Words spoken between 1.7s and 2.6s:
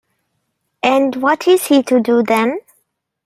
to do then?